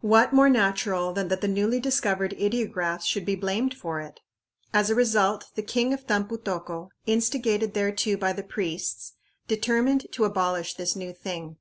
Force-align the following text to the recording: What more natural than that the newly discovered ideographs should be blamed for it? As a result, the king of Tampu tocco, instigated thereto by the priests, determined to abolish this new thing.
What 0.00 0.32
more 0.32 0.50
natural 0.50 1.12
than 1.12 1.28
that 1.28 1.42
the 1.42 1.46
newly 1.46 1.78
discovered 1.78 2.34
ideographs 2.42 3.06
should 3.06 3.24
be 3.24 3.36
blamed 3.36 3.72
for 3.72 4.00
it? 4.00 4.18
As 4.74 4.90
a 4.90 4.96
result, 4.96 5.44
the 5.54 5.62
king 5.62 5.94
of 5.94 6.08
Tampu 6.08 6.38
tocco, 6.38 6.88
instigated 7.06 7.72
thereto 7.74 8.16
by 8.18 8.32
the 8.32 8.42
priests, 8.42 9.12
determined 9.46 10.08
to 10.10 10.24
abolish 10.24 10.74
this 10.74 10.96
new 10.96 11.12
thing. 11.12 11.58